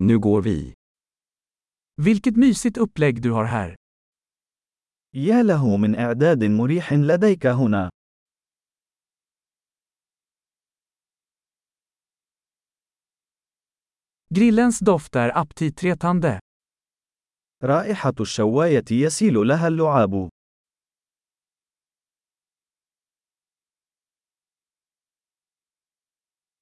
Nu 0.00 0.18
går 0.18 0.42
vi. 0.42 0.74
Vilket 1.96 2.36
mysigt 2.36 2.76
upplägg 2.76 3.22
du 3.22 3.30
har 3.30 3.44
här. 3.44 3.76
يا 5.14 5.42
له 5.42 5.76
من 5.76 5.94
إعداد 5.94 6.44
مريح 6.44 6.92
لديك 6.92 7.46
هنا. 7.46 7.90
Grillens 14.30 14.78
doft 14.80 15.16
är 15.16 15.38
aptitretande. 15.38 16.38
رائحة 17.64 18.14
الشواية 18.20 18.84
يسيل 18.90 19.34
لها 19.34 19.68
اللعاب. 19.68 20.28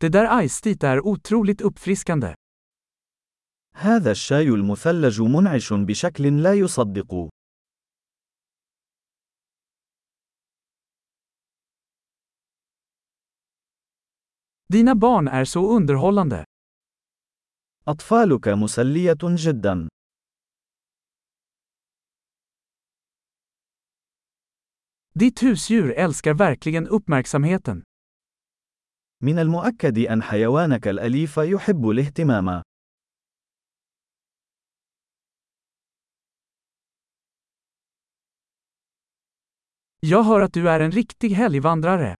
Det 0.00 0.08
där 0.08 0.42
iced 0.42 0.84
är 0.84 1.06
otroligt 1.06 1.60
uppfriskande. 1.60 2.34
هذا 3.74 4.10
الشاي 4.10 4.48
المثلج 4.48 5.20
منعش 5.20 5.72
بشكل 5.72 6.42
لا 6.42 6.54
يصدق. 6.54 7.30
Dina 14.72 14.94
barn 14.94 15.28
är 15.28 15.44
så 15.44 15.76
underhållande. 15.76 16.44
أطفالك 17.88 18.48
مسلية 18.48 19.18
جدا. 19.22 19.88
Ditt 25.14 25.40
husdjur 25.42 25.92
älskar 25.92 26.34
verkligen 26.34 26.86
uppmärksamheten. 26.88 27.82
من 29.22 29.38
المؤكد 29.38 29.98
أن 29.98 30.22
حيوانك 30.22 30.88
الأليف 30.88 31.36
يحب 31.36 31.90
الاهتمام. 31.90 32.62
Jag 40.02 40.22
hör 40.22 40.40
att 40.40 40.52
du 40.52 40.68
är 40.68 40.80
en 40.80 40.90
riktig 40.90 41.30
helgvandrare. 41.30 42.14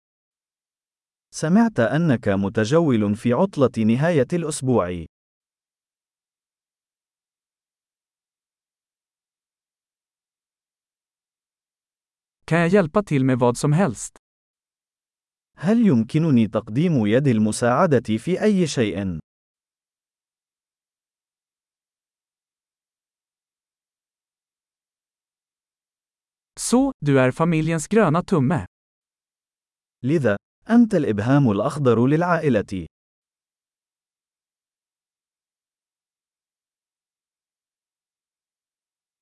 سمعت 1.34 1.78
أنك 1.80 2.28
متجول 2.28 3.16
في 3.16 3.32
عطلة 3.32 3.84
نهاية 3.84 4.26
الأسبوع. 4.32 5.06
Kan 12.44 12.58
jag 12.58 12.68
hjälpa 12.68 13.02
till 13.02 13.24
med 13.24 13.38
vad 13.38 13.56
som 13.56 13.72
helst? 13.72 14.16
هل 15.56 15.86
يمكنني 15.86 16.48
تقديم 16.48 17.06
يد 17.06 17.28
المساعدة 17.28 18.16
في 18.18 18.42
أي 18.42 18.66
شيء؟ 18.66 19.20
Så, 26.70 26.92
du 27.00 27.20
är 27.20 27.30
familjens 27.30 27.88
gröna 27.88 28.22
tumme. 28.22 28.66
لذا، 30.04 30.36
أنت 30.70 30.94
الإبهام 30.94 31.50
الأخضر 31.50 32.06
للعائلة. 32.06 32.86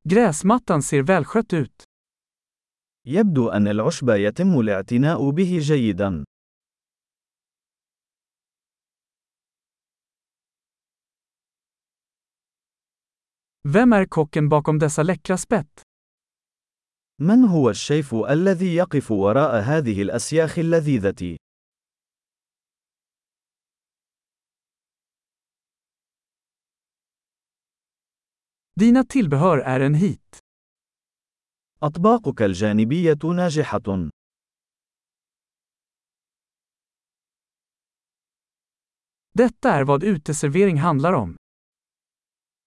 Gräsmattan 0.05 0.83
ser 0.83 1.03
välskött 1.03 1.53
ut. 1.53 1.85
يبدو 3.07 3.49
أن 3.49 3.69
العشب 3.69 4.09
يتم 4.09 4.61
الاعتناء 4.61 5.31
به 5.31 5.59
جيدا. 5.59 6.25
Vem 13.69 13.93
är 13.93 14.07
kocken 14.07 14.49
bakom 14.49 14.79
dessa 14.79 15.03
läckra 15.03 15.37
spett? 15.37 15.88
من 17.21 17.45
هو 17.45 17.71
الشيف 17.71 18.15
الذي 18.15 18.75
يقف 18.75 19.11
وراء 19.11 19.61
هذه 19.61 20.03
الأسياخ 20.03 20.59
اللذيذة؟ 20.59 21.37
Dina 28.81 29.05
tillbehör 29.05 29.59
är 29.59 29.81
en 29.81 29.95
hit. 29.95 30.39
أطباقك 31.83 32.43
الجانبية 32.43 33.19
ناجحة. 33.37 34.11
Detta 39.35 39.71
är 39.71 39.85
vad 39.85 40.05
uteservering 40.05 40.77
handlar 40.77 41.13
om. 41.13 41.37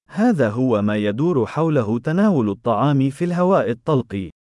هذا 0.09 0.49
هو 0.49 0.81
ما 0.81 0.97
يدور 0.97 1.45
حوله 1.45 1.99
تناول 1.99 2.49
الطعام 2.49 3.09
في 3.09 3.25
الهواء 3.25 3.71
الطلق. 3.71 4.40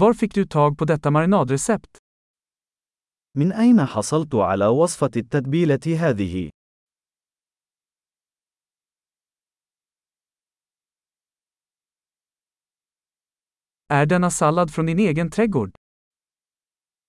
Var 0.00 0.14
fick 0.14 0.34
du 0.34 0.46
tag 0.46 0.78
på 0.78 0.84
detta 0.84 1.10
marinadrecept? 1.10 1.98
من 3.34 3.52
أين 3.52 3.86
حصلت 3.86 4.34
على 4.34 4.66
وصفة 4.66 5.10
التتبيلة 5.16 5.80
هذه؟ 5.86 6.50
Är 13.88 14.06
denna 14.06 14.30
sallad 14.30 14.70
från 14.70 14.86
din 14.86 14.98
egen 14.98 15.30
trädgård? 15.30 15.70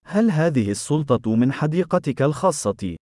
هل 0.06 0.32
هذه 0.32 0.72
السلطة 0.72 1.36
من 1.36 1.52
حديقتك 1.54 2.22
الخاصة؟ 2.22 2.98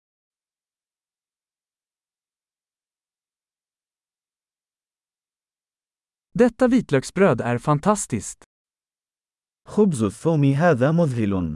Detta 6.34 6.68
vitlöksbröd 6.68 7.42
är 7.42 7.58
fantastiskt. 7.58 8.57
خبز 9.68 10.04
الثوم 10.04 10.44
هذا 10.44 10.92
مذهل. 10.92 11.56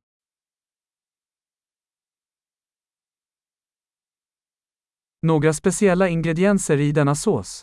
Några 5.22 5.54
speciella 5.54 6.08
ingredienser 6.08 6.78
i 6.78 6.92
denna 6.92 7.16
sås? 7.16 7.62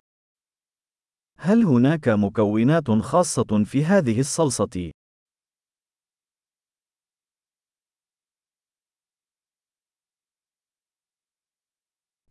هل 1.39 1.63
هناك 1.65 2.09
مكونات 2.09 2.91
خاصة 2.91 3.65
في 3.65 3.85
هذه 3.85 4.21
الصلصة؟ 4.21 4.91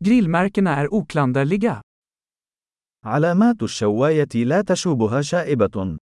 Grillmärkena 0.00 0.76
är 0.76 0.94
oklanderliga. 0.94 1.80
علامات 3.04 3.62
الشواية 3.62 4.44
لا 4.44 4.62
تشوبها 4.62 5.22
شائبة. 5.22 5.98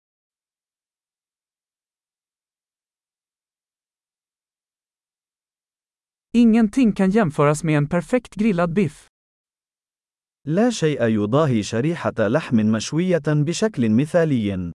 Ingenting 6.37 6.93
kan 6.93 7.11
jämföras 7.11 7.65
med 7.65 7.77
en 7.77 7.89
perfekt 7.89 8.35
grillad 8.35 8.73
biff. 8.73 9.09
لا 10.47 10.71
شيء 10.71 11.03
يضاهي 11.03 11.63
شريحة 11.63 12.13
لحم 12.19 12.57
مشوية 12.57 13.23
بشكل 13.27 13.91
مثالي. 13.91 14.73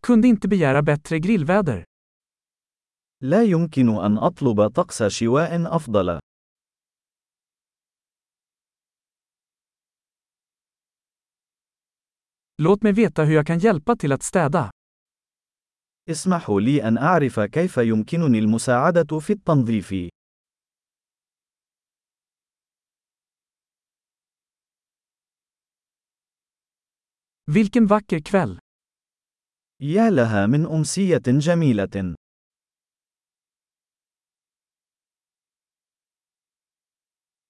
Kunde 0.00 0.28
inte 0.28 0.48
begära 0.48 0.82
bättre 0.82 1.18
grillväder. 1.18 1.84
لا 3.20 3.42
يمكن 3.42 3.88
أن 3.88 4.18
أطلب 4.18 4.68
طقس 4.68 5.02
شواء 5.02 5.76
أفضل. 5.76 6.20
Låt 12.58 12.82
mig 12.82 12.92
veta 12.92 13.24
hur 13.24 13.34
jag 13.34 13.46
kan 13.46 13.58
hjälpa 13.58 13.96
till 13.96 14.12
att 14.12 14.22
städa. 14.22 14.70
اسمحوا 16.10 16.60
لي 16.60 16.88
أن 16.88 16.98
أعرف 16.98 17.40
كيف 17.40 17.76
يمكنني 17.76 18.38
المساعدة 18.38 19.18
في 19.18 19.32
التنظيف. 19.32 19.94
Vilken 27.46 27.86
vacker 27.86 28.20
kväll! 28.20 28.58
يا 29.82 30.10
لها 30.10 30.46
من 30.46 30.66
أمسية 30.66 31.22
جميلة. 31.26 32.14